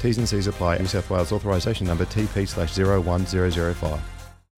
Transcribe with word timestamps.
T's 0.00 0.18
and 0.18 0.28
C's 0.28 0.46
apply. 0.46 0.78
New 0.78 0.86
South 0.86 1.08
Wales 1.10 1.32
authorisation 1.32 1.86
number 1.86 2.04
TP 2.04 2.46
slash 2.48 2.76
01005. 2.76 4.00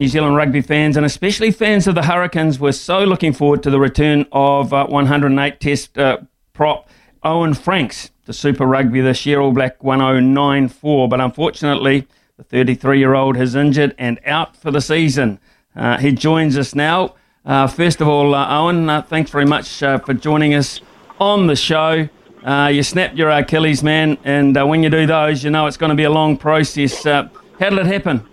New 0.01 0.09
Zealand 0.09 0.37
rugby 0.37 0.61
fans 0.61 0.97
and 0.97 1.05
especially 1.05 1.51
fans 1.51 1.87
of 1.87 1.95
the 1.97 2.05
Hurricanes 2.05 2.61
were 2.61 2.72
so 2.72 3.03
looking 3.05 3.33
forward 3.33 3.62
to 3.64 3.70
the 3.70 3.80
return 3.80 4.27
of 4.30 4.72
uh, 4.72 4.86
108 4.86 5.58
Test 5.58 5.98
uh, 5.98 6.19
prop 6.53 6.89
Owen 7.25 7.55
Franks 7.55 8.11
to 8.27 8.33
Super 8.33 8.64
Rugby 8.64 9.00
this 9.00 9.27
year, 9.27 9.41
All 9.41 9.50
Black 9.50 9.83
1094. 9.83 11.08
But 11.08 11.20
unfortunately, 11.20 12.06
the 12.36 12.45
33 12.45 12.98
year 12.98 13.14
old 13.14 13.36
is 13.36 13.55
injured 13.55 13.95
and 13.98 14.20
out 14.25 14.56
for 14.56 14.70
the 14.70 14.80
season. 14.80 15.41
Uh, 15.75 15.98
he 15.98 16.12
joins 16.12 16.56
us 16.56 16.75
now. 16.75 17.14
Uh, 17.45 17.67
first 17.67 18.00
of 18.00 18.06
all, 18.06 18.34
uh, 18.34 18.47
Owen, 18.50 18.89
uh, 18.89 19.02
thanks 19.02 19.30
very 19.30 19.47
much 19.47 19.78
for 19.78 20.14
joining 20.14 20.55
us 20.55 20.80
on 21.19 21.47
the 21.47 21.56
show. 21.56 22.08
Uh, 22.44 22.69
you 22.72 22.83
snapped 22.83 23.17
your 23.17 23.31
Achilles, 23.31 23.83
man, 23.83 24.17
and 24.25 24.56
uh, 24.56 24.64
when 24.67 24.83
you 24.83 24.91
do 24.91 25.06
those, 25.06 25.42
you 25.42 25.50
know 25.50 25.67
it's 25.67 25.77
going 25.77 25.91
to 25.91 25.97
be 25.97 26.05
a 26.05 26.11
long 26.11 26.36
process. 26.36 27.05
Uh, 27.05 27.28
how 27.58 27.70
did 27.70 27.80
it 27.80 27.86
happen? 27.86 28.27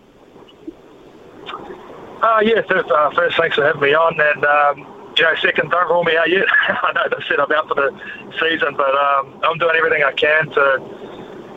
Uh, 2.21 2.39
yeah, 2.43 2.61
first, 2.69 2.89
uh, 2.89 3.09
first, 3.11 3.37
thanks 3.37 3.55
for 3.55 3.63
having 3.63 3.81
me 3.81 3.93
on, 3.93 4.19
and 4.19 4.45
um, 4.45 5.13
you 5.17 5.23
know, 5.23 5.35
second, 5.41 5.71
don't 5.71 5.89
rule 5.89 6.03
me 6.03 6.15
out 6.17 6.29
yet. 6.29 6.45
I 6.67 6.91
know 6.93 7.03
they 7.09 7.23
said 7.27 7.39
I'm 7.39 7.51
out 7.51 7.67
for 7.67 7.75
the 7.75 7.91
season, 8.39 8.75
but 8.75 8.95
um, 8.95 9.39
I'm 9.43 9.57
doing 9.57 9.75
everything 9.75 10.03
I 10.03 10.11
can 10.11 10.49
to 10.51 11.05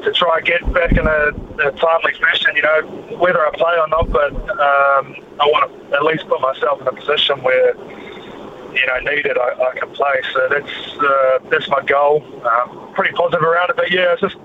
to 0.04 0.12
try 0.12 0.38
and 0.38 0.46
get 0.46 0.72
back 0.72 0.92
in 0.92 1.06
a, 1.06 1.68
a 1.68 1.72
timely 1.72 2.14
fashion. 2.14 2.54
You 2.54 2.62
know, 2.62 3.16
whether 3.18 3.44
I 3.44 3.50
play 3.50 3.76
or 3.78 3.88
not, 3.88 4.10
but 4.10 4.32
um, 4.32 5.16
I 5.40 5.46
want 5.46 5.90
to 5.90 5.96
at 5.96 6.04
least 6.04 6.28
put 6.28 6.40
myself 6.40 6.80
in 6.80 6.86
a 6.86 6.92
position 6.92 7.42
where 7.42 7.74
you 8.74 8.86
know 8.86 8.98
needed, 9.00 9.36
I, 9.38 9.70
I 9.70 9.78
can 9.78 9.90
play. 9.90 10.20
So 10.32 10.48
that's 10.50 10.98
uh, 10.98 11.38
that's 11.50 11.68
my 11.68 11.82
goal. 11.82 12.22
Um, 12.46 12.92
pretty 12.94 13.14
positive 13.14 13.42
around 13.42 13.70
it, 13.70 13.76
but 13.76 13.90
yeah, 13.90 14.12
it's 14.12 14.20
just 14.20 14.36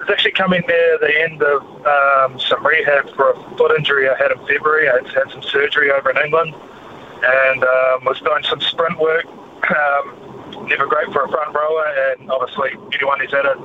it's 0.00 0.10
actually 0.10 0.32
coming 0.32 0.62
near 0.68 0.98
the 0.98 1.22
end 1.22 1.42
of 1.42 1.62
um, 1.86 2.38
some 2.40 2.64
rehab 2.64 3.10
for 3.16 3.32
a 3.32 3.56
foot 3.56 3.76
injury 3.76 4.08
I 4.08 4.16
had 4.16 4.30
in 4.30 4.38
February. 4.46 4.88
I 4.88 4.96
had 4.96 5.30
some 5.32 5.42
surgery 5.42 5.90
over 5.90 6.10
in 6.10 6.18
England, 6.18 6.54
and 6.54 7.64
um, 7.64 8.04
was 8.04 8.20
doing 8.20 8.44
some 8.44 8.60
sprint 8.60 8.98
work. 8.98 9.26
Um, 9.26 10.66
never 10.68 10.86
great 10.86 11.12
for 11.12 11.24
a 11.24 11.28
front 11.28 11.54
rower, 11.54 12.14
and 12.18 12.30
obviously 12.30 12.70
anyone 12.92 13.20
who's 13.20 13.32
had 13.32 13.46
a 13.46 13.56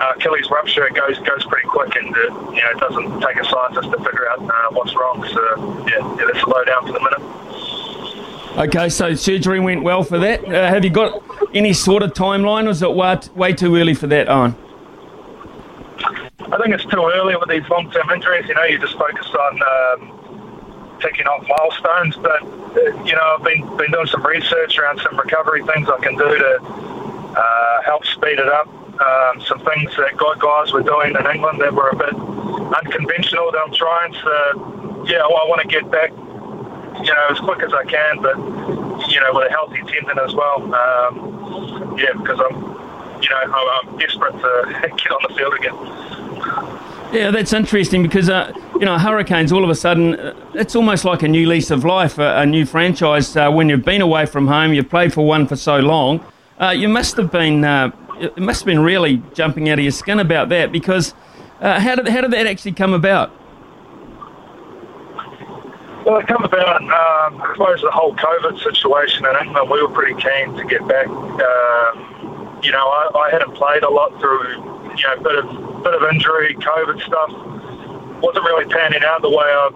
uh, 0.00 0.14
Achilles 0.16 0.48
rupture 0.50 0.86
it 0.86 0.94
goes 0.94 1.18
goes 1.18 1.44
pretty 1.44 1.68
quick, 1.68 1.94
and 1.96 2.14
uh, 2.16 2.50
you 2.52 2.62
know 2.62 2.70
it 2.70 2.78
doesn't 2.78 3.20
take 3.20 3.36
a 3.36 3.44
scientist 3.44 3.90
to 3.90 3.98
figure 3.98 4.28
out 4.30 4.40
uh, 4.40 4.70
what's 4.72 4.94
wrong. 4.94 5.24
So 5.32 5.86
yeah, 5.88 5.98
yeah, 6.16 6.24
let's 6.24 6.40
slow 6.40 6.64
down 6.64 6.86
for 6.86 6.92
the 6.92 7.00
minute. 7.00 7.41
Okay, 8.56 8.90
so 8.90 9.14
surgery 9.14 9.60
went 9.60 9.82
well 9.82 10.02
for 10.02 10.18
that. 10.18 10.44
Uh, 10.44 10.68
have 10.68 10.84
you 10.84 10.90
got 10.90 11.22
any 11.54 11.72
sort 11.72 12.02
of 12.02 12.12
timeline, 12.12 12.66
or 12.66 12.70
is 12.70 12.82
it 12.82 12.92
way, 12.92 13.18
way 13.34 13.52
too 13.54 13.76
early 13.76 13.94
for 13.94 14.06
that, 14.08 14.28
Owen? 14.28 14.54
I 16.38 16.58
think 16.58 16.74
it's 16.74 16.84
too 16.84 17.10
early 17.14 17.34
with 17.34 17.48
these 17.48 17.66
long-term 17.70 18.10
injuries. 18.10 18.46
You 18.46 18.54
know, 18.54 18.64
you 18.64 18.78
just 18.78 18.98
focus 18.98 19.26
on 19.28 19.62
um, 19.62 20.98
ticking 21.00 21.26
off 21.26 21.46
milestones. 21.48 22.16
But 22.16 22.42
uh, 22.42 23.04
you 23.04 23.14
know, 23.14 23.36
I've 23.38 23.42
been 23.42 23.64
been 23.78 23.90
doing 23.90 24.06
some 24.06 24.24
research 24.26 24.78
around 24.78 25.00
some 25.00 25.18
recovery 25.18 25.64
things 25.64 25.88
I 25.88 25.98
can 26.00 26.18
do 26.18 26.28
to 26.36 26.58
uh, 26.62 27.82
help 27.82 28.04
speed 28.04 28.38
it 28.38 28.48
up. 28.48 28.68
Um, 28.68 29.40
some 29.40 29.64
things 29.64 29.96
that 29.96 30.14
guys 30.18 30.72
were 30.74 30.82
doing 30.82 31.16
in 31.16 31.26
England 31.26 31.62
that 31.62 31.72
were 31.72 31.88
a 31.88 31.96
bit 31.96 32.14
unconventional 32.14 33.50
that 33.50 33.62
I'm 33.64 33.72
trying. 33.72 34.12
So 34.12 35.04
yeah, 35.08 35.24
well, 35.26 35.40
I 35.40 35.48
want 35.48 35.62
to 35.62 35.68
get 35.68 35.90
back 35.90 36.12
you 37.00 37.12
know, 37.12 37.26
as 37.30 37.38
quick 37.40 37.60
as 37.62 37.72
I 37.72 37.84
can, 37.84 38.22
but 38.22 38.36
you 39.10 39.20
know, 39.20 39.32
with 39.32 39.48
a 39.48 39.50
healthy 39.50 39.82
tendon 39.86 40.18
as 40.18 40.34
well. 40.34 40.62
Um, 40.74 41.96
yeah, 41.98 42.12
because 42.14 42.40
I'm, 42.40 42.62
you 43.22 43.30
know, 43.30 43.80
I'm, 43.82 43.98
desperate 43.98 44.32
to 44.32 44.90
get 44.96 45.10
on 45.10 45.20
the 45.28 45.34
field 45.34 45.54
again. 45.54 46.72
Yeah, 47.12 47.30
that's 47.30 47.52
interesting 47.52 48.02
because 48.02 48.30
uh, 48.30 48.52
you 48.74 48.86
know 48.86 48.96
Hurricanes. 48.98 49.52
All 49.52 49.64
of 49.64 49.70
a 49.70 49.74
sudden, 49.74 50.18
uh, 50.18 50.34
it's 50.54 50.74
almost 50.74 51.04
like 51.04 51.22
a 51.22 51.28
new 51.28 51.46
lease 51.46 51.70
of 51.70 51.84
life, 51.84 52.18
a, 52.18 52.38
a 52.38 52.46
new 52.46 52.64
franchise. 52.64 53.36
Uh, 53.36 53.50
when 53.50 53.68
you've 53.68 53.84
been 53.84 54.00
away 54.00 54.24
from 54.26 54.46
home, 54.46 54.72
you've 54.72 54.88
played 54.88 55.12
for 55.12 55.26
one 55.26 55.46
for 55.46 55.56
so 55.56 55.78
long. 55.78 56.24
Uh, 56.58 56.70
you 56.70 56.88
must 56.88 57.16
have 57.16 57.30
been, 57.30 57.64
uh, 57.64 57.90
it 58.20 58.38
must 58.38 58.60
have 58.60 58.66
been 58.66 58.80
really 58.80 59.22
jumping 59.34 59.68
out 59.68 59.78
of 59.78 59.84
your 59.84 59.92
skin 59.92 60.20
about 60.20 60.48
that. 60.48 60.72
Because 60.72 61.12
uh, 61.60 61.80
how 61.80 61.94
did 61.96 62.08
how 62.08 62.22
did 62.22 62.30
that 62.30 62.46
actually 62.46 62.72
come 62.72 62.94
about? 62.94 63.30
Well, 66.04 66.18
it 66.18 66.26
come 66.26 66.42
about, 66.42 66.82
um, 66.82 67.40
I 67.42 67.52
suppose, 67.52 67.80
the 67.80 67.90
whole 67.92 68.14
COVID 68.16 68.60
situation 68.62 69.24
in 69.24 69.46
England. 69.46 69.70
We 69.70 69.82
were 69.82 69.88
pretty 69.88 70.20
keen 70.20 70.52
to 70.56 70.64
get 70.64 70.86
back. 70.88 71.06
Um, 71.06 72.58
you 72.62 72.72
know, 72.72 72.88
I, 72.88 73.10
I 73.14 73.30
hadn't 73.30 73.54
played 73.54 73.84
a 73.84 73.90
lot 73.90 74.10
through, 74.18 74.50
you 74.96 75.04
know, 75.06 75.22
bit 75.22 75.38
of 75.38 75.84
bit 75.84 75.94
of 75.94 76.02
injury, 76.12 76.56
COVID 76.56 77.00
stuff. 77.06 77.30
wasn't 78.20 78.44
really 78.44 78.66
panning 78.66 79.02
out 79.04 79.22
the 79.22 79.30
way 79.30 79.46
I 79.46 79.70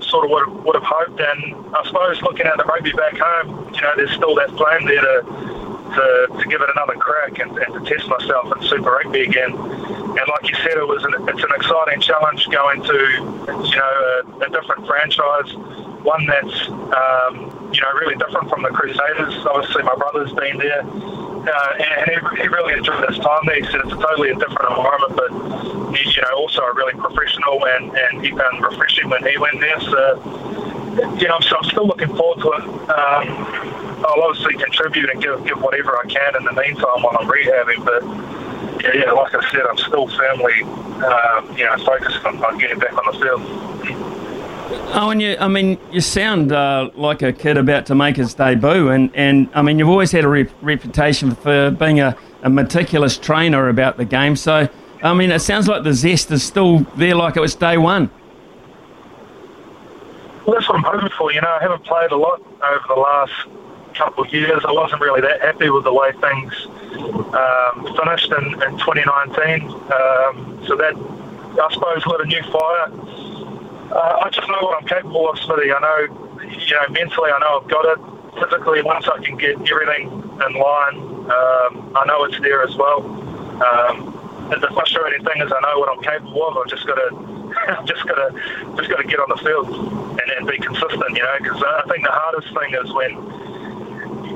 sort 0.00 0.26
of 0.26 0.30
would 0.30 0.64
would 0.64 0.76
have 0.76 0.86
hoped. 0.86 1.18
And 1.20 1.74
I 1.74 1.84
suppose 1.86 2.22
looking 2.22 2.46
at 2.46 2.56
the 2.56 2.64
rugby 2.64 2.92
back 2.92 3.18
home, 3.18 3.74
you 3.74 3.80
know, 3.80 3.92
there's 3.96 4.12
still 4.12 4.36
that 4.36 4.50
flame 4.50 4.86
there 4.86 5.00
to 5.00 5.57
to, 5.94 6.26
to 6.38 6.44
give 6.48 6.60
it 6.60 6.68
another 6.74 6.94
crack 6.94 7.38
and, 7.38 7.56
and 7.58 7.74
to 7.74 7.80
test 7.88 8.08
myself 8.08 8.52
in 8.56 8.62
Super 8.68 8.90
Rugby 8.90 9.22
again. 9.22 9.52
And 9.52 10.26
like 10.28 10.48
you 10.48 10.56
said, 10.56 10.76
it 10.76 10.88
was 10.88 11.04
an, 11.04 11.14
it's 11.28 11.42
an 11.42 11.52
exciting 11.54 12.00
challenge 12.00 12.48
going 12.48 12.82
to 12.82 12.98
you 13.68 13.76
know 13.76 13.92
a, 14.40 14.46
a 14.46 14.50
different 14.50 14.86
franchise, 14.86 15.54
one 16.02 16.26
that's 16.26 16.68
um, 16.68 17.70
you 17.72 17.80
know 17.80 17.92
really 18.00 18.16
different 18.16 18.48
from 18.48 18.62
the 18.62 18.70
Crusaders. 18.70 19.46
Obviously, 19.46 19.82
my 19.82 19.94
brother's 19.94 20.32
been 20.32 20.58
there. 20.58 20.82
Uh, 21.48 21.72
and 21.78 22.10
he, 22.10 22.42
he 22.42 22.48
really 22.48 22.74
enjoyed 22.74 23.08
his 23.08 23.18
time 23.20 23.40
there. 23.46 23.56
He 23.56 23.64
said 23.64 23.80
it's 23.84 23.92
a 23.92 23.96
totally 23.96 24.30
a 24.30 24.34
different 24.34 24.68
environment, 24.68 25.16
but 25.16 25.96
he, 25.96 26.10
you 26.10 26.22
know, 26.22 26.36
also 26.36 26.60
a 26.60 26.74
really 26.74 26.92
professional, 26.92 27.64
and, 27.64 27.96
and 27.96 28.24
he 28.24 28.30
found 28.32 28.62
refreshing 28.62 29.08
when 29.08 29.24
he 29.24 29.38
went 29.38 29.60
there. 29.60 29.80
So, 29.80 30.20
you 31.16 31.28
know, 31.28 31.40
so 31.40 31.56
I'm 31.56 31.64
still 31.64 31.86
looking 31.86 32.14
forward 32.16 32.42
to 32.42 32.48
it. 32.52 32.90
Um, 32.90 33.77
I'll 34.04 34.22
obviously 34.22 34.54
contribute 34.54 35.10
and 35.10 35.22
give, 35.22 35.44
give 35.44 35.60
whatever 35.60 35.98
I 35.98 36.04
can 36.04 36.36
in 36.36 36.44
the 36.44 36.52
meantime 36.52 37.02
while 37.02 37.16
I'm 37.18 37.28
rehabbing. 37.28 37.84
But 37.84 38.02
yeah, 38.82 39.04
yeah 39.04 39.12
like 39.12 39.34
I 39.34 39.50
said, 39.50 39.62
I'm 39.62 39.78
still 39.78 40.06
firmly, 40.08 40.62
um, 41.04 41.56
you 41.56 41.64
know, 41.64 41.76
focused 41.84 42.24
on, 42.24 42.42
on, 42.44 42.58
getting 42.58 42.78
back 42.78 42.94
on 42.94 43.12
the 43.12 43.18
field. 43.18 43.42
Oh, 44.94 45.10
and 45.10 45.20
you, 45.20 45.36
I 45.40 45.48
mean, 45.48 45.78
you 45.90 46.00
sound 46.00 46.52
uh, 46.52 46.90
like 46.94 47.22
a 47.22 47.32
kid 47.32 47.56
about 47.56 47.86
to 47.86 47.94
make 47.94 48.16
his 48.16 48.34
debut, 48.34 48.90
and, 48.90 49.10
and 49.14 49.48
I 49.54 49.62
mean, 49.62 49.78
you've 49.78 49.88
always 49.88 50.12
had 50.12 50.24
a 50.24 50.28
re- 50.28 50.48
reputation 50.60 51.34
for 51.34 51.70
being 51.70 52.00
a, 52.00 52.16
a 52.42 52.50
meticulous 52.50 53.16
trainer 53.16 53.68
about 53.68 53.96
the 53.96 54.04
game. 54.04 54.36
So, 54.36 54.68
I 55.02 55.14
mean, 55.14 55.30
it 55.30 55.40
sounds 55.40 55.68
like 55.68 55.84
the 55.84 55.94
zest 55.94 56.30
is 56.30 56.42
still 56.42 56.80
there, 56.96 57.14
like 57.14 57.36
it 57.36 57.40
was 57.40 57.54
day 57.54 57.78
one. 57.78 58.10
Well, 60.44 60.54
that's 60.54 60.68
what 60.68 60.78
I'm 60.78 60.84
hoping 60.84 61.10
for. 61.16 61.32
You 61.32 61.40
know, 61.40 61.48
I 61.48 61.60
haven't 61.60 61.84
played 61.84 62.10
a 62.10 62.16
lot 62.16 62.40
over 62.40 62.84
the 62.88 62.94
last 62.94 63.32
couple 63.98 64.24
of 64.24 64.32
years. 64.32 64.62
I 64.64 64.72
wasn't 64.72 65.00
really 65.02 65.20
that 65.20 65.40
happy 65.42 65.68
with 65.70 65.84
the 65.84 65.92
way 65.92 66.12
things 66.12 66.54
um, 67.34 67.96
finished 67.98 68.30
in, 68.30 68.46
in 68.62 68.78
2019. 68.78 69.66
Um, 69.66 70.62
so 70.66 70.76
that, 70.76 70.94
I 70.94 71.68
suppose, 71.74 72.06
lit 72.06 72.20
a 72.20 72.26
new 72.26 72.42
fire. 72.48 72.88
Uh, 73.90 74.22
I 74.24 74.30
just 74.30 74.46
know 74.48 74.62
what 74.62 74.80
I'm 74.80 74.88
capable 74.88 75.28
of, 75.28 75.38
Smithy. 75.40 75.72
I 75.72 75.80
know, 75.80 76.40
you 76.46 76.74
know, 76.74 76.88
mentally, 76.90 77.30
I 77.30 77.38
know 77.40 77.60
I've 77.60 77.68
got 77.68 77.84
it. 77.84 77.98
Physically, 78.38 78.82
once 78.82 79.08
I 79.08 79.18
can 79.22 79.36
get 79.36 79.58
everything 79.58 80.12
in 80.12 80.52
line, 80.54 80.96
um, 81.26 81.92
I 81.96 82.04
know 82.06 82.22
it's 82.24 82.38
there 82.40 82.62
as 82.62 82.76
well. 82.76 83.02
Um, 83.58 84.14
the 84.48 84.68
frustrating 84.72 85.24
thing 85.26 85.42
is 85.42 85.50
I 85.50 85.60
know 85.60 85.80
what 85.80 85.90
I'm 85.90 86.02
capable 86.02 86.46
of. 86.46 86.56
I've 86.56 86.68
just 86.68 86.86
got 86.86 86.94
to 86.94 87.38
just 87.84 88.06
gotta 88.06 88.30
just 88.76 88.88
gotta 88.88 89.04
get 89.04 89.18
on 89.18 89.28
the 89.28 89.36
field 89.42 89.68
and, 89.68 90.30
and 90.38 90.46
be 90.46 90.56
consistent. 90.58 91.10
You 91.16 91.22
know, 91.22 91.36
because 91.42 91.62
I 91.62 91.82
think 91.90 92.04
the 92.04 92.12
hardest 92.12 92.48
thing 92.54 92.74
is 92.74 92.92
when 92.92 93.57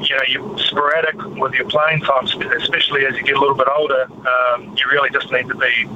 you 0.09 0.17
know 0.17 0.23
you're 0.29 0.59
sporadic 0.59 1.17
with 1.37 1.55
your 1.55 1.69
playing 1.69 2.01
time, 2.01 2.25
especially 2.25 3.07
as 3.07 3.17
you 3.17 3.23
get 3.23 3.37
a 3.37 3.41
little 3.41 3.57
bit 3.57 3.69
older. 3.75 4.07
Um, 4.11 4.77
you 4.77 4.89
really 4.91 5.11
just 5.11 5.31
need 5.31 5.49
to 5.49 5.55
be, 5.55 5.89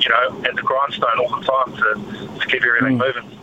you 0.00 0.08
know, 0.08 0.42
at 0.44 0.56
the 0.56 0.62
grindstone 0.62 1.18
all 1.18 1.40
the 1.40 1.46
time 1.46 1.76
to, 1.76 2.38
to 2.40 2.46
keep 2.46 2.62
everything 2.62 2.98
mm. 2.98 3.06
moving. 3.06 3.38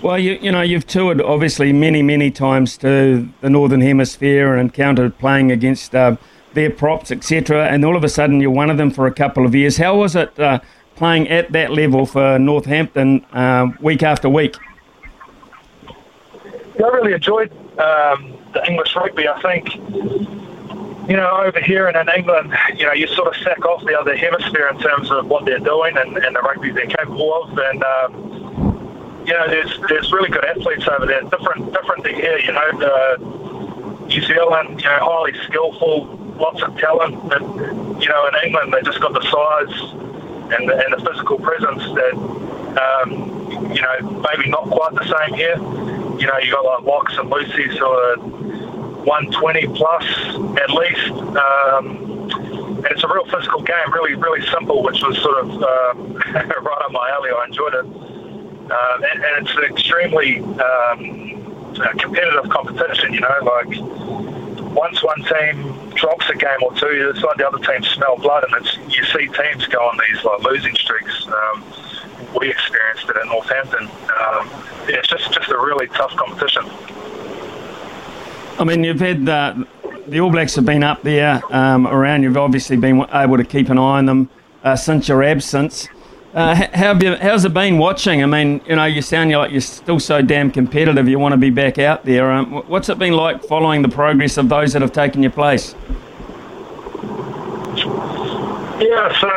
Well, 0.00 0.18
you 0.18 0.38
you 0.40 0.52
know 0.52 0.62
you've 0.62 0.86
toured 0.86 1.20
obviously 1.20 1.72
many 1.72 2.02
many 2.02 2.30
times 2.30 2.76
to 2.78 3.28
the 3.40 3.50
northern 3.50 3.80
hemisphere 3.80 4.52
and 4.52 4.60
encountered 4.60 5.18
playing 5.18 5.50
against 5.50 5.94
uh, 5.94 6.16
their 6.54 6.70
props 6.70 7.10
etc. 7.10 7.66
And 7.66 7.84
all 7.84 7.96
of 7.96 8.04
a 8.04 8.08
sudden 8.08 8.40
you're 8.40 8.50
one 8.50 8.70
of 8.70 8.76
them 8.76 8.90
for 8.90 9.06
a 9.06 9.12
couple 9.12 9.44
of 9.44 9.54
years. 9.54 9.76
How 9.76 9.96
was 9.96 10.14
it 10.14 10.38
uh, 10.38 10.60
playing 10.94 11.28
at 11.28 11.50
that 11.52 11.72
level 11.72 12.06
for 12.06 12.38
Northampton 12.38 13.24
uh, 13.32 13.68
week 13.80 14.02
after 14.04 14.28
week? 14.28 14.56
I 16.84 16.88
really 16.88 17.12
enjoyed 17.12 17.50
um, 17.78 18.37
the 18.60 18.70
English 18.70 18.94
rugby. 18.96 19.28
I 19.28 19.40
think 19.40 19.74
you 21.08 21.16
know 21.16 21.42
over 21.44 21.60
here 21.60 21.86
and 21.88 21.96
in 21.96 22.08
England, 22.16 22.54
you 22.76 22.86
know 22.86 22.92
you 22.92 23.06
sort 23.08 23.28
of 23.28 23.42
sack 23.42 23.64
off 23.64 23.84
the 23.84 23.98
other 23.98 24.16
hemisphere 24.16 24.68
in 24.68 24.78
terms 24.78 25.10
of 25.10 25.26
what 25.26 25.44
they're 25.44 25.58
doing 25.58 25.96
and, 25.96 26.16
and 26.18 26.36
the 26.36 26.40
rugby 26.40 26.70
they're 26.70 26.86
capable 26.86 27.42
of 27.42 27.58
and. 27.58 27.84
Um, 27.84 28.38
you 29.28 29.34
know, 29.34 29.46
there's 29.46 29.78
there's 29.90 30.10
really 30.10 30.30
good 30.30 30.44
athletes 30.46 30.88
over 30.88 31.04
there. 31.04 31.20
Different 31.20 31.70
different 31.74 32.04
to 32.04 32.14
here. 32.14 32.38
You 32.38 32.52
know, 32.52 32.78
the 32.78 34.06
New 34.06 34.22
Zealand, 34.22 34.80
you 34.80 34.88
know, 34.88 34.98
highly 35.02 35.34
skillful, 35.44 36.06
lots 36.38 36.62
of 36.62 36.74
talent. 36.78 37.28
But 37.28 37.42
you 37.42 38.08
know, 38.08 38.28
in 38.28 38.34
England, 38.46 38.72
they 38.72 38.80
just 38.80 39.00
got 39.00 39.12
the 39.12 39.20
size 39.20 39.92
and 40.56 40.66
the, 40.66 40.82
and 40.82 40.94
the 40.96 41.10
physical 41.10 41.38
presence 41.38 41.82
that 41.92 42.14
um, 42.80 43.10
you 43.70 43.82
know 43.82 44.24
maybe 44.32 44.48
not 44.48 44.64
quite 44.70 44.94
the 44.94 45.04
same 45.04 45.34
here. 45.34 45.56
You 46.18 46.26
know, 46.26 46.38
you 46.38 46.50
got 46.50 46.64
like 46.64 46.84
Locks 46.84 47.18
and 47.18 47.30
loosies 47.30 47.76
who 47.76 47.84
are 47.84 48.16
120 49.08 49.68
plus 49.68 50.04
at 50.60 50.70
least. 50.70 51.10
Um, 51.34 52.08
and 52.78 52.86
it's 52.92 53.02
a 53.02 53.08
real 53.08 53.24
physical 53.24 53.62
game, 53.62 53.92
really, 53.92 54.14
really 54.14 54.46
simple, 54.46 54.82
which 54.82 55.02
was 55.02 55.16
sort 55.18 55.38
of 55.38 55.50
um, 55.50 56.12
right 56.34 56.82
up 56.84 56.92
my 56.92 57.10
alley. 57.10 57.30
I 57.30 57.44
enjoyed 57.46 57.74
it. 57.74 57.86
Um, 58.70 59.02
and, 59.02 59.24
and, 59.24 59.46
it's 59.46 59.56
an 59.56 59.64
extremely 59.64 60.40
um, 60.40 61.74
uh, 61.80 61.88
competitive 61.98 62.50
competition. 62.50 63.14
You 63.14 63.20
know, 63.20 63.34
like 63.42 64.76
once 64.76 65.02
one 65.02 65.24
team 65.24 65.90
drops 65.94 66.28
a 66.28 66.34
game 66.34 66.62
or 66.62 66.74
two, 66.74 67.10
it's 67.12 67.22
like 67.22 67.38
the 67.38 67.48
other 67.48 67.58
team 67.58 67.82
smell 67.82 68.18
blood, 68.18 68.44
and 68.44 68.62
it's 68.62 68.76
you 68.94 69.04
see 69.06 69.26
teams 69.26 69.66
go 69.68 69.78
on 69.78 69.98
these 70.06 70.22
like 70.22 70.42
losing 70.42 70.74
streaks. 70.74 71.26
Um, 71.26 71.64
we 72.38 72.50
experienced 72.50 73.08
it 73.08 73.16
in 73.22 73.28
Northampton. 73.28 73.84
Um, 73.88 74.46
yeah, 74.86 75.00
it's 75.00 75.08
just 75.08 75.32
just 75.32 75.48
a 75.48 75.56
really 75.56 75.88
tough 75.88 76.14
competition. 76.16 76.64
I 78.58 78.64
mean, 78.64 78.82
you've 78.82 78.98
had 78.98 79.24
the, 79.24 79.66
the 80.08 80.20
All 80.20 80.30
Blacks 80.30 80.56
have 80.56 80.66
been 80.66 80.82
up 80.82 81.02
there 81.02 81.40
um, 81.50 81.86
around. 81.86 82.24
You've 82.24 82.36
obviously 82.36 82.76
been 82.76 83.06
able 83.12 83.36
to 83.36 83.44
keep 83.44 83.68
an 83.68 83.78
eye 83.78 83.98
on 83.98 84.06
them 84.06 84.28
uh, 84.64 84.74
since 84.74 85.06
your 85.06 85.22
absence. 85.22 85.88
Uh, 86.34 86.54
how 86.54 86.66
have 86.66 87.02
you, 87.02 87.14
how's 87.16 87.44
it 87.44 87.54
been 87.54 87.78
watching? 87.78 88.22
I 88.22 88.26
mean, 88.26 88.60
you 88.66 88.74
know, 88.74 88.84
you 88.84 89.00
sound 89.00 89.30
like 89.30 89.52
you're 89.52 89.60
still 89.60 90.00
so 90.00 90.20
damn 90.22 90.50
competitive. 90.50 91.08
You 91.08 91.20
want 91.20 91.32
to 91.32 91.36
be 91.38 91.50
back 91.50 91.78
out 91.78 92.04
there. 92.04 92.32
Um, 92.32 92.64
what's 92.66 92.88
it 92.88 92.98
been 92.98 93.14
like 93.14 93.44
following 93.44 93.82
the 93.82 93.88
progress 93.88 94.36
of 94.36 94.48
those 94.48 94.72
that 94.72 94.82
have 94.82 94.92
taken 94.92 95.22
your 95.22 95.32
place? 95.32 95.74
Yeah, 98.80 99.20
so 99.20 99.28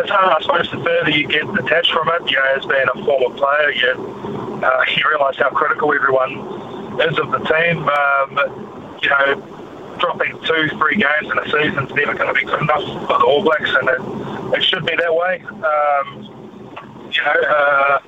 it's 0.00 0.10
hard, 0.10 0.32
I 0.32 0.38
suppose, 0.42 0.70
the 0.70 0.84
further 0.84 1.10
you 1.10 1.26
get 1.26 1.52
detached 1.54 1.92
from 1.92 2.08
it, 2.08 2.30
you 2.30 2.36
know, 2.36 2.54
as 2.56 2.66
being 2.66 2.86
a 2.94 3.04
former 3.04 3.34
player, 3.34 3.70
you, 3.72 4.62
uh, 4.62 4.84
you 4.96 5.02
realise 5.08 5.36
how 5.38 5.48
critical 5.50 5.92
everyone 5.94 6.65
is 7.00 7.18
of 7.18 7.30
the 7.30 7.38
team. 7.38 7.88
Um, 7.88 8.98
you 9.02 9.08
know, 9.10 9.96
dropping 9.98 10.32
two, 10.44 10.68
three 10.76 10.96
games 10.96 11.30
in 11.30 11.38
a 11.38 11.44
season 11.44 11.86
is 11.86 11.94
never 11.94 12.14
going 12.14 12.28
to 12.28 12.34
be 12.34 12.44
good 12.44 12.60
enough 12.60 12.82
for 12.82 13.18
the 13.18 13.24
All 13.24 13.42
Blacks, 13.42 13.70
and 13.70 13.88
it, 13.88 14.58
it 14.58 14.64
should 14.64 14.84
be 14.84 14.96
that 14.96 15.14
way. 15.14 15.42
Um, 15.42 17.08
you 17.10 17.22
know, 17.22 17.40
uh, 17.48 17.98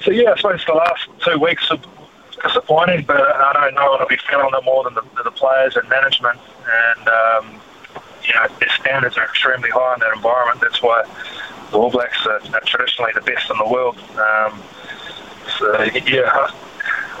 so 0.00 0.10
yeah, 0.10 0.32
I 0.32 0.36
suppose 0.36 0.64
the 0.66 0.74
last 0.74 1.08
two 1.24 1.38
weeks 1.38 1.70
are 1.70 1.78
disappointing, 2.42 3.04
but 3.06 3.20
I 3.20 3.52
don't 3.52 3.74
know 3.74 3.96
will 3.98 4.06
be 4.06 4.16
feeling 4.28 4.50
it 4.52 4.64
more 4.64 4.84
than 4.84 4.94
the, 4.94 5.02
the 5.24 5.30
players 5.30 5.76
and 5.76 5.88
management, 5.88 6.38
and 6.68 7.08
um, 7.08 7.60
you 8.24 8.34
know, 8.34 8.46
their 8.60 8.70
standards 8.80 9.16
are 9.16 9.24
extremely 9.24 9.70
high 9.70 9.94
in 9.94 10.00
that 10.00 10.14
environment. 10.14 10.60
That's 10.60 10.82
why 10.82 11.04
the 11.70 11.78
All 11.78 11.90
Blacks 11.90 12.24
are, 12.26 12.40
are 12.54 12.60
traditionally 12.64 13.12
the 13.14 13.22
best 13.22 13.50
in 13.50 13.58
the 13.58 13.68
world. 13.68 13.98
Um, 14.16 14.62
so 15.58 15.82
yeah, 16.06 16.50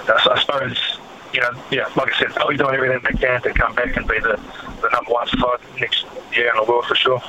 I, 0.08 0.38
suppose 0.40 0.98
you 1.32 1.40
know, 1.40 1.50
yeah, 1.70 1.88
like 1.96 2.14
I 2.14 2.18
said, 2.18 2.32
they'll 2.34 2.48
be 2.48 2.56
doing 2.56 2.74
everything 2.74 3.00
they 3.04 3.18
can 3.18 3.42
to 3.42 3.52
come 3.52 3.74
back 3.74 3.96
and 3.96 4.06
be 4.06 4.18
the, 4.20 4.40
the 4.80 4.88
number 4.90 5.12
one 5.12 5.26
side 5.28 5.58
next 5.78 6.06
year 6.34 6.50
in 6.50 6.56
the 6.56 6.64
world 6.70 6.86
for 6.86 6.94
sure. 6.94 7.22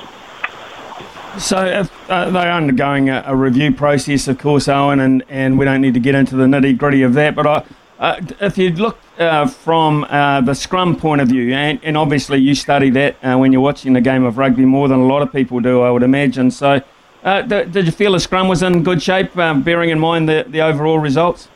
So 1.38 1.64
if, 1.64 2.10
uh, 2.10 2.30
they're 2.30 2.52
undergoing 2.52 3.08
a, 3.08 3.22
a, 3.26 3.36
review 3.36 3.72
process, 3.72 4.26
of 4.26 4.38
course, 4.38 4.68
Owen, 4.68 4.98
and, 4.98 5.22
and 5.28 5.58
we 5.58 5.64
don't 5.64 5.80
need 5.80 5.94
to 5.94 6.00
get 6.00 6.16
into 6.16 6.34
the 6.34 6.46
nitty 6.46 6.76
gritty 6.76 7.02
of 7.02 7.14
that. 7.14 7.36
But 7.36 7.46
I, 7.46 7.64
uh, 8.00 8.20
if 8.40 8.58
you 8.58 8.70
look 8.70 8.98
uh, 9.18 9.46
from 9.46 10.04
uh, 10.04 10.40
the 10.40 10.54
scrum 10.54 10.96
point 10.96 11.20
of 11.20 11.28
view, 11.28 11.52
and, 11.52 11.78
and 11.84 11.96
obviously 11.96 12.38
you 12.38 12.54
study 12.54 12.90
that 12.90 13.16
uh, 13.22 13.36
when 13.36 13.52
you're 13.52 13.60
watching 13.60 13.92
the 13.92 14.00
game 14.00 14.24
of 14.24 14.38
rugby 14.38 14.64
more 14.64 14.88
than 14.88 14.98
a 14.98 15.06
lot 15.06 15.22
of 15.22 15.30
people 15.30 15.60
do, 15.60 15.82
I 15.82 15.90
would 15.90 16.02
imagine. 16.02 16.50
So, 16.50 16.82
uh, 17.22 17.42
th- 17.42 17.70
did 17.70 17.86
you 17.86 17.92
feel 17.92 18.12
the 18.12 18.20
scrum 18.20 18.48
was 18.48 18.62
in 18.62 18.82
good 18.82 19.00
shape, 19.00 19.34
bearing 19.34 19.90
in 19.90 20.00
mind 20.00 20.28
the, 20.28 20.46
the 20.48 20.62
overall 20.62 20.98
results? 20.98 21.48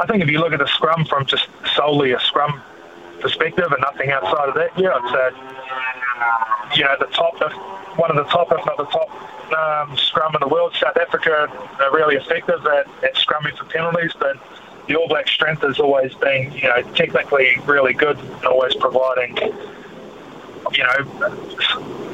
I 0.00 0.06
think 0.06 0.22
if 0.22 0.30
you 0.30 0.40
look 0.40 0.54
at 0.54 0.58
the 0.58 0.66
scrum 0.66 1.04
from 1.04 1.26
just 1.26 1.46
solely 1.76 2.12
a 2.12 2.20
scrum 2.20 2.62
perspective 3.20 3.66
and 3.70 3.80
nothing 3.82 4.10
outside 4.10 4.48
of 4.48 4.54
that, 4.54 4.70
yeah, 4.78 4.94
I'd 4.94 5.12
say, 6.72 6.78
you 6.78 6.84
know, 6.84 6.96
the 6.98 7.06
top, 7.06 7.38
one 7.98 8.10
of 8.10 8.16
the 8.16 8.24
top, 8.24 8.50
if 8.50 8.64
not 8.64 8.78
the 8.78 8.86
top 8.86 9.10
um, 9.52 9.94
scrum 9.98 10.34
in 10.34 10.40
the 10.40 10.48
world. 10.48 10.74
South 10.74 10.96
Africa 10.96 11.52
are 11.80 11.94
really 11.94 12.16
effective 12.16 12.64
at, 12.66 12.86
at 13.04 13.14
scrumming 13.14 13.54
for 13.58 13.64
penalties, 13.66 14.12
but 14.18 14.38
the 14.88 14.96
All 14.96 15.06
Black 15.06 15.28
strength 15.28 15.60
has 15.62 15.78
always 15.78 16.14
been, 16.14 16.50
you 16.52 16.62
know, 16.62 16.80
technically 16.94 17.58
really 17.66 17.92
good 17.92 18.18
and 18.18 18.44
always 18.46 18.74
providing, 18.76 19.36
you 19.36 20.82
know, 20.82 22.09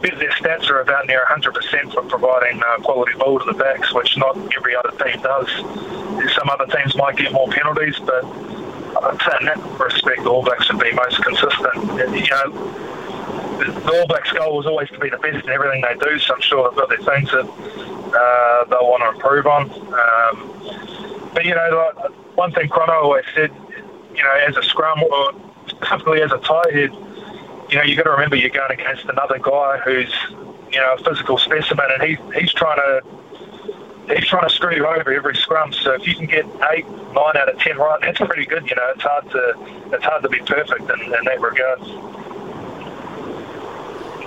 I 0.00 0.08
bet 0.08 0.18
their 0.18 0.30
stats 0.30 0.70
are 0.70 0.80
about 0.80 1.06
near 1.08 1.22
100% 1.28 1.92
for 1.92 2.02
providing 2.04 2.62
uh, 2.62 2.78
quality 2.78 3.12
ball 3.18 3.38
to 3.38 3.44
the 3.44 3.52
backs, 3.52 3.92
which 3.92 4.16
not 4.16 4.34
every 4.56 4.74
other 4.74 4.92
team 4.92 5.20
does. 5.20 5.48
Some 6.34 6.48
other 6.48 6.64
teams 6.74 6.96
might 6.96 7.18
get 7.18 7.32
more 7.32 7.48
penalties, 7.48 7.98
but 7.98 8.24
in 8.24 9.44
that 9.44 9.58
respect, 9.78 10.22
the 10.24 10.30
All 10.30 10.42
Blacks 10.42 10.72
would 10.72 10.80
be 10.80 10.90
most 10.92 11.22
consistent. 11.22 11.74
You 12.16 12.30
know, 12.30 12.50
the 13.60 13.98
All 14.00 14.06
Blacks' 14.06 14.32
goal 14.32 14.56
was 14.56 14.66
always 14.66 14.88
to 14.88 14.98
be 14.98 15.10
the 15.10 15.18
best 15.18 15.44
in 15.44 15.50
everything 15.50 15.82
they 15.82 15.94
do, 16.02 16.18
so 16.18 16.34
I'm 16.34 16.40
sure 16.40 16.70
they've 16.70 16.78
got 16.78 16.88
their 16.88 16.98
things 16.98 17.30
that 17.32 17.44
uh, 17.44 18.64
they'll 18.70 18.88
want 18.88 19.02
to 19.02 19.10
improve 19.10 19.46
on. 19.46 19.70
Um, 19.70 21.30
but, 21.34 21.44
you 21.44 21.54
know, 21.54 21.92
like, 22.02 22.10
one 22.38 22.52
thing 22.52 22.70
Crono 22.70 23.02
always 23.02 23.26
said, 23.34 23.52
you 24.14 24.22
know, 24.22 24.32
as 24.48 24.56
a 24.56 24.62
scrum 24.62 25.02
or 25.02 25.34
specifically 25.66 26.22
as 26.22 26.32
a 26.32 26.38
tight 26.38 26.72
head, 26.72 26.90
you 27.70 27.76
know, 27.76 27.84
you've 27.84 27.96
got 27.96 28.04
to 28.04 28.10
remember 28.10 28.36
you're 28.36 28.50
going 28.50 28.72
against 28.72 29.04
another 29.04 29.38
guy 29.38 29.78
who's, 29.78 30.12
you 30.72 30.78
know, 30.78 30.94
a 30.98 31.04
physical 31.04 31.38
specimen, 31.38 31.86
and 31.94 32.02
he, 32.02 32.18
he's 32.38 32.52
trying 32.52 32.76
to 32.76 33.02
he's 34.14 34.26
trying 34.26 34.48
to 34.48 34.54
screw 34.54 34.74
you 34.74 34.86
over 34.86 35.12
every 35.12 35.36
scrum. 35.36 35.72
So 35.72 35.92
if 35.92 36.06
you 36.06 36.14
can 36.14 36.26
get 36.26 36.44
eight, 36.72 36.88
nine 36.88 37.36
out 37.36 37.48
of 37.48 37.58
ten 37.58 37.76
right, 37.76 38.00
that's 38.00 38.18
pretty 38.18 38.46
good. 38.46 38.68
You 38.68 38.76
know, 38.76 38.92
it's 38.94 39.02
hard 39.02 39.30
to 39.30 39.94
it's 39.94 40.04
hard 40.04 40.22
to 40.22 40.28
be 40.28 40.40
perfect 40.40 40.90
in, 40.90 41.00
in 41.00 41.24
that 41.24 41.40
regard. 41.40 41.80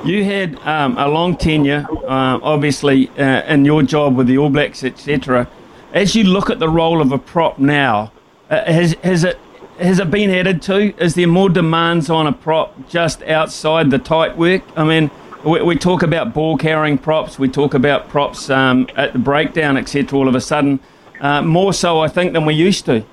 You 0.06 0.24
had 0.26 0.60
um, 0.60 0.98
a 0.98 1.08
long 1.08 1.38
tenure, 1.38 1.88
uh, 1.90 2.40
obviously, 2.44 3.08
uh, 3.18 3.44
in 3.54 3.64
your 3.64 3.84
job 3.84 4.18
with 4.18 4.28
the 4.28 4.38
All 4.38 4.50
Blacks, 4.50 4.84
etc. 4.84 5.50
As 5.94 6.14
you 6.16 6.26
look 6.26 6.50
at 6.50 6.60
the 6.60 6.68
role 6.68 7.02
of 7.02 7.12
a 7.12 7.18
prop 7.18 7.58
now, 7.58 8.12
uh, 8.50 8.66
has 8.66 8.94
has 9.04 9.24
it 9.24 9.40
has 9.80 10.00
it 10.00 10.12
been 10.12 10.30
added 10.30 10.62
to? 10.64 10.96
Is 11.04 11.16
there 11.16 11.28
more 11.28 11.50
demands 11.50 12.10
on 12.10 12.28
a 12.28 12.34
prop 12.34 12.88
just 12.90 13.24
outside 13.24 13.90
the 13.90 14.00
tight 14.00 14.38
work? 14.38 14.62
I 14.76 14.84
mean, 14.84 15.10
we, 15.44 15.62
we 15.62 15.76
talk 15.76 16.04
about 16.04 16.34
ball 16.34 16.58
carrying 16.58 16.98
props, 16.98 17.38
we 17.40 17.50
talk 17.50 17.74
about 17.74 18.10
props 18.10 18.50
um, 18.50 18.88
at 18.96 19.14
the 19.14 19.20
breakdown, 19.20 19.78
etc. 19.78 20.18
All 20.18 20.28
of 20.28 20.36
a 20.36 20.42
sudden, 20.42 20.80
uh, 21.20 21.42
more 21.42 21.74
so, 21.74 22.00
I 22.00 22.08
think, 22.08 22.34
than 22.34 22.46
we 22.46 22.54
used 22.54 22.86
to. 22.86 23.04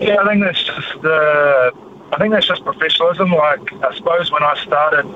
Yeah, 0.00 0.16
I 0.20 0.28
think 0.28 0.42
that's 0.42 0.64
just 0.64 1.02
the. 1.02 1.72
I 2.12 2.18
think 2.18 2.34
that's 2.34 2.46
just 2.46 2.64
professionalism. 2.64 3.30
Like 3.30 3.72
I 3.72 3.94
suppose 3.96 4.30
when 4.30 4.42
I 4.42 4.54
started, 4.62 5.06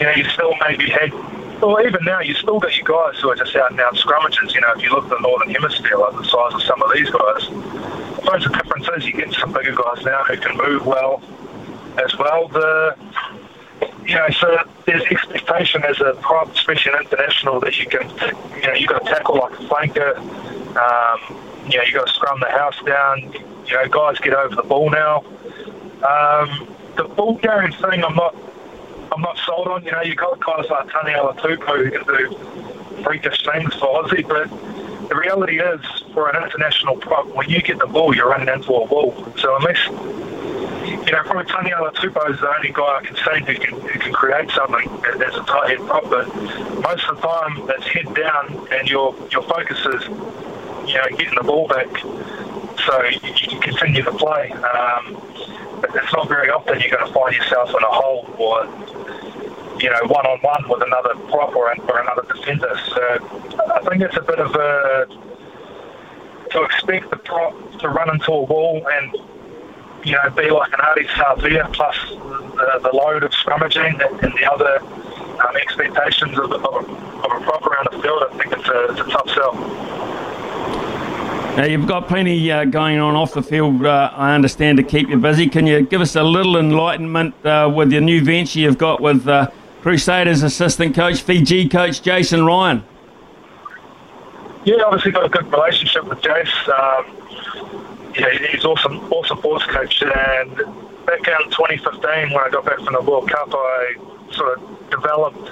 you 0.00 0.06
know, 0.06 0.12
you 0.16 0.24
still 0.24 0.54
maybe 0.66 0.88
had 0.90 1.12
well, 1.60 1.84
even 1.84 2.04
now, 2.04 2.20
you 2.20 2.34
still 2.34 2.60
got 2.60 2.76
your 2.76 2.84
guys 2.86 3.20
who 3.20 3.30
are 3.30 3.36
just 3.36 3.54
out 3.56 3.70
and 3.70 3.80
out 3.80 3.94
scrummages. 3.94 4.54
You 4.54 4.60
know, 4.60 4.72
if 4.76 4.82
you 4.82 4.90
look 4.90 5.04
at 5.04 5.10
the 5.10 5.18
Northern 5.20 5.50
Hemisphere, 5.50 5.96
like 5.98 6.16
the 6.16 6.24
size 6.24 6.54
of 6.54 6.62
some 6.62 6.80
of 6.82 6.92
these 6.92 7.10
guys, 7.10 7.48
suppose 8.20 8.44
the 8.44 8.50
difference 8.50 8.88
is 8.96 9.06
you 9.06 9.12
get 9.12 9.32
some 9.34 9.52
bigger 9.52 9.74
guys 9.74 10.04
now 10.04 10.24
who 10.24 10.36
can 10.36 10.56
move 10.56 10.86
well 10.86 11.22
as 12.02 12.16
well. 12.16 12.48
The 12.48 12.96
you 14.06 14.14
know, 14.14 14.28
so 14.30 14.58
there's 14.86 15.02
expectation 15.04 15.84
as 15.84 16.00
a 16.00 16.14
prop, 16.22 16.52
especially 16.54 16.92
an 16.92 17.02
international, 17.02 17.60
that 17.60 17.78
you 17.78 17.86
can, 17.86 18.08
you 18.56 18.66
know, 18.66 18.72
you've 18.72 18.88
got 18.88 19.04
to 19.04 19.10
tackle 19.10 19.36
like 19.36 19.52
a 19.52 19.62
flanker. 19.64 20.16
Um, 20.76 21.70
you 21.70 21.76
know, 21.76 21.84
you've 21.84 21.94
got 21.94 22.06
to 22.06 22.12
scrum 22.12 22.40
the 22.40 22.50
house 22.50 22.80
down. 22.86 23.32
You 23.66 23.74
know, 23.74 23.88
guys 23.88 24.18
get 24.18 24.32
over 24.32 24.56
the 24.56 24.62
ball 24.62 24.88
now. 24.90 25.18
Um, 26.02 26.74
the 26.96 27.04
ball 27.04 27.34
game 27.34 27.70
thing, 27.72 28.02
I'm 28.02 28.14
not, 28.14 28.34
I'm 29.12 29.20
not 29.20 29.36
sold 29.44 29.68
on. 29.68 29.84
You 29.84 29.92
know, 29.92 30.02
you've 30.02 30.16
got 30.16 30.40
guys 30.40 30.64
like 30.70 30.88
Taniela 30.88 31.36
Tupou 31.36 31.84
who 31.84 31.90
can 31.90 32.06
do 32.06 33.02
freakish 33.04 33.44
things 33.44 33.74
for 33.74 34.02
Aussie, 34.02 34.26
but 34.26 34.48
the 35.08 35.16
reality 35.16 35.58
is, 35.58 35.80
for 36.12 36.28
an 36.28 36.42
international 36.42 36.96
prop, 36.96 37.26
when 37.28 37.48
you 37.48 37.62
get 37.62 37.78
the 37.78 37.86
ball, 37.86 38.14
you're 38.14 38.28
running 38.28 38.48
into 38.48 38.72
a 38.72 38.84
wall. 38.84 39.14
So 39.38 39.56
unless 39.56 39.78
you 40.88 41.12
know, 41.12 41.22
probably 41.22 41.44
Taniela 41.44 41.92
Tupou 41.94 42.32
is 42.32 42.40
the 42.40 42.54
only 42.54 42.70
guy 42.70 42.98
I 42.98 43.04
can 43.04 43.16
see 43.16 43.52
who 43.52 43.58
can 43.58 43.80
who 43.80 43.98
can 43.98 44.12
create 44.12 44.50
something 44.50 44.88
as 45.22 45.34
a 45.34 45.42
tight 45.44 45.70
head 45.70 45.86
prop. 45.86 46.08
But 46.10 46.34
most 46.82 47.08
of 47.08 47.16
the 47.16 47.22
time, 47.22 47.70
it's 47.70 47.86
head 47.86 48.14
down, 48.14 48.68
and 48.72 48.88
your 48.88 49.14
your 49.30 49.42
focus 49.42 49.78
is, 49.86 50.04
you 50.88 50.94
know, 50.94 51.08
getting 51.16 51.34
the 51.34 51.44
ball 51.44 51.68
back, 51.68 51.88
so 52.86 53.04
you, 53.04 53.20
you 53.22 53.48
can 53.48 53.60
continue 53.60 54.02
to 54.02 54.12
play. 54.12 54.50
Um, 54.52 55.20
but 55.80 55.94
it's 55.94 56.12
not 56.12 56.28
very 56.28 56.50
often 56.50 56.80
you're 56.80 56.90
going 56.90 57.06
to 57.06 57.12
find 57.12 57.34
yourself 57.34 57.70
in 57.70 57.82
a 57.82 57.86
hole 57.86 58.26
or 58.38 58.64
you 59.80 59.90
know 59.90 60.00
one 60.06 60.26
on 60.26 60.38
one 60.40 60.68
with 60.68 60.82
another 60.82 61.14
prop 61.30 61.54
or, 61.54 61.74
or 61.88 62.00
another 62.00 62.22
defender. 62.34 62.78
So 62.88 63.02
I 63.74 63.80
think 63.88 64.02
it's 64.02 64.16
a 64.16 64.22
bit 64.22 64.38
of 64.38 64.54
a 64.54 65.06
to 66.50 66.62
expect 66.62 67.10
the 67.10 67.16
prop 67.16 67.54
to 67.80 67.88
run 67.88 68.10
into 68.10 68.32
a 68.32 68.42
wall 68.42 68.86
and 68.90 69.14
you 70.04 70.12
know, 70.12 70.30
be 70.30 70.50
like 70.50 70.72
an 70.72 70.78
Ardie 70.80 71.06
Savea 71.08 71.72
plus 71.72 71.96
the, 72.10 72.80
the, 72.82 72.96
load 72.96 73.22
of 73.24 73.32
scrummaging 73.32 74.00
and, 74.22 74.32
the 74.32 74.50
other 74.50 74.78
um, 74.80 75.56
expectations 75.56 76.38
of, 76.38 76.52
of, 76.52 76.62
a, 76.62 76.78
of 76.78 77.42
a 77.42 77.44
prop 77.44 77.66
around 77.66 77.88
the 77.90 78.00
field, 78.02 78.22
I 78.30 78.38
think 78.38 78.52
it's 78.52 78.68
a, 78.68 78.84
it's 78.90 79.00
a 79.00 79.10
tough 79.10 79.28
sell. 79.30 79.54
Now, 81.56 81.64
you've 81.64 81.88
got 81.88 82.06
plenty 82.06 82.52
uh, 82.52 82.64
going 82.64 83.00
on 83.00 83.16
off 83.16 83.34
the 83.34 83.42
field, 83.42 83.84
uh, 83.84 84.12
I 84.14 84.34
understand, 84.34 84.78
to 84.78 84.84
keep 84.84 85.08
you 85.08 85.16
busy. 85.16 85.48
Can 85.48 85.66
you 85.66 85.82
give 85.82 86.00
us 86.00 86.14
a 86.14 86.22
little 86.22 86.56
enlightenment 86.56 87.34
uh, 87.44 87.70
with 87.74 87.90
your 87.90 88.00
new 88.00 88.22
venture 88.22 88.60
you've 88.60 88.78
got 88.78 89.00
with 89.00 89.26
uh, 89.26 89.50
Crusaders 89.82 90.42
assistant 90.42 90.94
coach, 90.94 91.22
Fiji 91.22 91.68
coach 91.68 92.02
Jason 92.02 92.44
Ryan? 92.44 92.84
Yeah, 94.64 94.82
obviously 94.84 95.12
got 95.12 95.24
a 95.24 95.28
good 95.28 95.50
relationship 95.52 96.04
with 96.04 96.20
Jace. 96.20 96.68
Um, 96.68 98.12
yeah, 98.18 98.48
he's 98.50 98.64
awesome, 98.64 98.98
awesome 99.12 99.38
sports 99.38 99.64
coach. 99.66 100.02
And 100.02 100.56
back 101.06 101.26
in 101.26 101.50
2015, 101.50 102.30
when 102.30 102.38
I 102.38 102.50
got 102.50 102.64
back 102.64 102.76
from 102.76 102.92
the 102.92 103.00
World 103.00 103.30
Cup, 103.30 103.48
I 103.52 103.94
sort 104.32 104.58
of 104.58 104.90
developed 104.90 105.48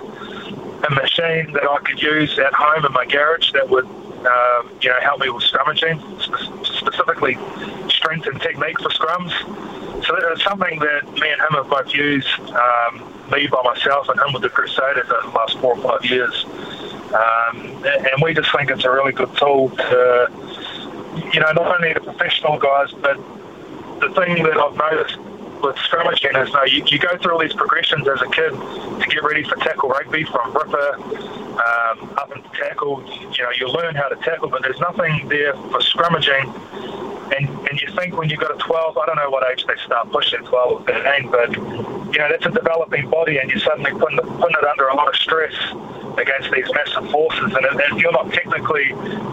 a 0.85 0.91
machine 0.91 1.53
that 1.53 1.65
I 1.69 1.79
could 1.79 2.03
use 2.03 2.39
at 2.39 2.53
home 2.53 2.85
in 2.85 2.93
my 2.93 3.07
garage 3.07 3.53
that 3.53 3.69
would, 3.69 3.87
um, 3.87 4.71
you 4.83 4.91
know, 4.91 5.01
help 5.01 5.21
me 5.21 5.31
with 5.31 5.45
scrummaging, 5.45 5.99
specifically 6.65 7.39
strength 7.89 8.27
and 8.27 8.41
technique 8.41 8.79
for 8.81 8.89
scrums. 8.91 9.33
So 10.05 10.15
it's 10.17 10.45
something 10.45 10.79
that 10.81 11.13
me 11.15 11.31
and 11.31 11.41
him 11.41 11.53
have 11.53 11.71
both 11.71 11.95
used, 11.95 12.29
um, 12.51 13.06
me 13.31 13.47
by 13.47 13.63
myself 13.63 14.09
and 14.09 14.21
him 14.21 14.33
with 14.33 14.43
the 14.43 14.49
Crusaders 14.49 15.11
over 15.11 15.23
the 15.23 15.37
last 15.37 15.59
four 15.59 15.77
or 15.77 15.83
five 15.83 16.05
years. 16.05 16.45
Um, 17.15 17.85
and 17.85 18.23
we 18.23 18.35
just 18.35 18.51
think 18.55 18.71
it's 18.71 18.85
a 18.85 18.91
really 18.91 19.13
good 19.13 19.35
tool 19.37 19.71
to 19.71 20.31
you 21.33 21.41
know, 21.41 21.53
not 21.53 21.77
only 21.77 21.93
the 21.93 22.01
professional 22.01 22.59
guys, 22.59 22.93
but 22.93 23.17
the 24.01 24.13
thing 24.15 24.43
that 24.43 24.57
I've 24.59 24.77
noticed 24.77 25.19
with 25.63 25.77
scrummaging 25.77 26.41
is, 26.43 26.53
know, 26.53 26.65
you, 26.65 26.85
you 26.87 26.99
go 26.99 27.17
through 27.17 27.33
all 27.33 27.39
these 27.39 27.55
progressions 27.55 28.07
as 28.07 28.21
a 28.21 28.27
kid 28.27 28.51
to 28.51 29.07
get 29.09 29.23
ready 29.23 29.43
for 29.43 29.57
tackle 29.57 29.89
rugby, 29.89 30.25
from 30.25 30.53
ripper 30.53 30.95
um, 30.95 32.15
up 32.19 32.31
into 32.35 32.49
tackle. 32.51 33.03
You 33.33 33.43
know, 33.43 33.51
you 33.59 33.69
learn 33.69 33.95
how 33.95 34.09
to 34.09 34.17
tackle, 34.17 34.49
but 34.49 34.63
there's 34.63 34.81
nothing 34.81 35.29
there 35.29 35.55
for 35.55 35.81
scrummaging. 35.81 36.53
And, 37.37 37.49
and 37.69 37.81
you 37.81 37.91
think 37.97 38.17
when 38.17 38.29
you've 38.29 38.41
got 38.41 38.55
a 38.55 38.59
12, 38.59 38.99
I 38.99 39.07
don't 39.07 39.17
know 39.17 39.31
what 39.31 39.51
age 39.51 39.65
they 39.67 39.77
start 39.85 40.11
pushing 40.13 40.45
12 40.45 40.73
or 40.73 40.85
13, 40.85 41.31
but 41.31 41.51
you 42.13 42.19
know 42.19 42.29
that's 42.29 42.47
a 42.47 42.51
developing 42.51 43.09
body, 43.11 43.39
and 43.39 43.51
you're 43.51 43.61
suddenly 43.61 43.91
putting, 43.93 44.19
putting 44.19 44.57
it 44.61 44.65
under 44.65 44.89
a 44.89 44.97
lot 44.97 45.09
of 45.09 45.17
stress 45.17 45.55
against 46.19 46.51
these 46.53 46.67
massive 46.73 47.11
forces. 47.11 47.55
And 47.55 47.67
if 47.67 48.01
you're 48.01 48.13
not 48.13 48.33
technically 48.33 48.93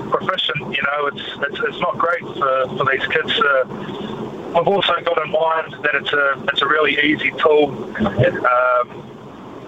proficient, 0.10 0.76
you 0.76 0.84
know, 0.84 1.08
it's 1.08 1.24
it's, 1.48 1.60
it's 1.60 1.80
not 1.80 1.98
great 1.98 2.22
for, 2.22 2.78
for 2.78 2.86
these 2.92 3.06
kids. 3.08 3.40
Uh, 3.40 4.54
I've 4.56 4.68
also 4.68 4.94
got 5.02 5.26
in 5.26 5.32
mind 5.32 5.84
that 5.84 5.96
it's 5.96 6.14
a 6.14 6.44
it's 6.52 6.62
a 6.62 6.68
really 6.68 7.00
easy 7.00 7.32
tool. 7.32 7.70
Um, 8.06 9.10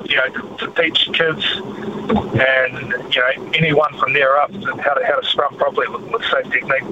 you 0.07 0.17
know, 0.17 0.27
to, 0.57 0.67
to 0.67 0.81
teach 0.81 1.11
kids 1.13 1.43
and 2.37 3.13
you 3.13 3.21
know 3.21 3.51
anyone 3.55 3.97
from 3.97 4.13
there 4.13 4.37
up 4.37 4.51
how 4.53 4.93
to 4.93 5.05
how 5.05 5.19
to 5.19 5.25
scrum 5.25 5.55
properly 5.57 5.87
with, 5.87 6.03
with 6.11 6.23
safe 6.25 6.51
technique. 6.51 6.83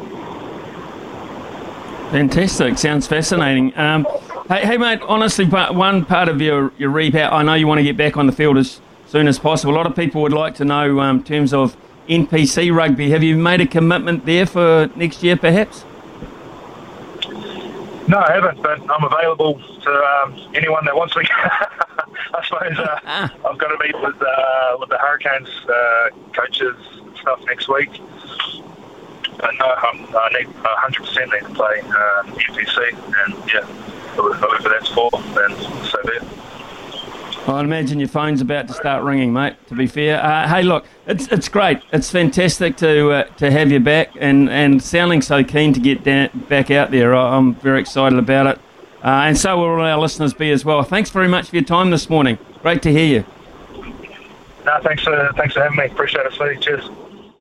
Fantastic. 2.13 2.77
Sounds 2.77 3.07
fascinating. 3.07 3.75
Um, 3.75 4.05
hey, 4.47 4.63
hey, 4.67 4.77
mate. 4.77 5.01
Honestly, 5.01 5.45
one 5.45 6.05
part 6.05 6.29
of 6.29 6.39
your 6.39 6.71
your 6.77 6.91
rehab, 6.91 7.33
I 7.33 7.41
know 7.41 7.55
you 7.55 7.65
want 7.65 7.79
to 7.79 7.83
get 7.83 7.97
back 7.97 8.17
on 8.17 8.27
the 8.27 8.31
field 8.31 8.55
as 8.59 8.79
soon 9.07 9.27
as 9.27 9.39
possible. 9.39 9.73
A 9.73 9.77
lot 9.77 9.87
of 9.87 9.95
people 9.95 10.21
would 10.21 10.31
like 10.31 10.53
to 10.57 10.63
know 10.63 10.99
um, 10.99 11.17
in 11.17 11.23
terms 11.23 11.55
of 11.55 11.75
NPC 12.07 12.71
rugby. 12.71 13.09
Have 13.09 13.23
you 13.23 13.35
made 13.35 13.61
a 13.61 13.65
commitment 13.65 14.27
there 14.27 14.45
for 14.45 14.91
next 14.95 15.23
year, 15.23 15.35
perhaps? 15.35 15.85
No, 18.07 18.19
I 18.19 18.31
haven't, 18.31 18.61
but 18.61 18.79
I'm 18.91 19.03
available 19.05 19.55
to 19.81 19.89
um, 19.89 20.39
anyone 20.53 20.85
that 20.85 20.95
wants 20.95 21.15
me. 21.15 21.23
I 21.33 22.45
suppose 22.45 22.77
uh, 22.77 22.99
ah. 23.05 23.33
I've 23.43 23.57
got 23.57 23.69
to 23.69 23.77
meet 23.83 23.99
with 23.99 24.21
uh, 24.21 24.77
with 24.79 24.89
the 24.89 24.99
Hurricanes 24.99 25.49
uh, 25.67 26.09
coaches 26.31 26.75
and 26.99 27.17
stuff 27.17 27.43
next 27.47 27.67
week. 27.69 27.89
But 29.37 29.51
no, 29.59 29.65
I'm, 29.65 30.05
I 30.15 30.29
need 30.37 30.47
100% 30.47 31.33
need 31.33 31.47
to 31.47 31.53
play 31.53 31.81
uh, 31.81 32.23
NPC, 32.23 32.93
and 33.25 33.51
yeah, 33.51 33.65
whoever 34.15 34.69
that's 34.69 34.89
for, 34.89 35.09
then 35.11 35.55
so 35.85 36.01
be 36.03 36.17
it. 36.17 36.43
I 37.47 37.59
imagine 37.59 37.99
your 37.99 38.07
phone's 38.07 38.39
about 38.39 38.67
to 38.69 38.73
start 38.73 39.03
ringing, 39.03 39.33
mate. 39.33 39.55
To 39.67 39.75
be 39.75 39.85
fair, 39.85 40.23
uh, 40.23 40.47
hey, 40.47 40.63
look, 40.63 40.85
it's 41.05 41.27
it's 41.27 41.49
great. 41.49 41.79
It's 41.91 42.09
fantastic 42.09 42.77
to 42.77 43.11
uh, 43.11 43.23
to 43.35 43.51
have 43.51 43.69
you 43.69 43.81
back, 43.81 44.11
and, 44.17 44.49
and 44.49 44.81
sounding 44.81 45.21
so 45.21 45.43
keen 45.43 45.73
to 45.73 45.81
get 45.81 46.03
down, 46.05 46.29
back 46.47 46.71
out 46.71 46.91
there. 46.91 47.13
I'm 47.13 47.55
very 47.55 47.81
excited 47.81 48.17
about 48.17 48.47
it, 48.47 48.57
uh, 49.03 49.27
and 49.27 49.37
so 49.37 49.57
will 49.57 49.65
all 49.65 49.81
our 49.81 49.99
listeners 49.99 50.33
be 50.33 50.51
as 50.51 50.63
well. 50.63 50.83
Thanks 50.83 51.09
very 51.09 51.27
much 51.27 51.49
for 51.49 51.57
your 51.57 51.65
time 51.65 51.89
this 51.89 52.09
morning. 52.09 52.37
Great 52.61 52.81
to 52.83 52.91
hear 52.91 53.05
you. 53.05 53.25
No, 54.65 54.79
thanks 54.81 55.03
for 55.03 55.31
thanks 55.35 55.53
for 55.53 55.61
having 55.61 55.77
me. 55.77 55.85
Appreciate 55.85 56.25
it. 56.25 56.61
Cheers. 56.61 56.89